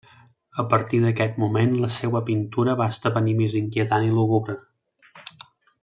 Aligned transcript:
A 0.61 0.63
partir 0.69 1.01
d'aquest 1.03 1.37
moment 1.43 1.75
la 1.83 1.89
seua 1.97 2.21
pintura 2.31 2.75
va 2.81 2.89
esdevenir 2.95 3.37
més 3.43 3.57
inquietant 3.63 4.09
i 4.09 4.11
lúgubre. 4.19 4.57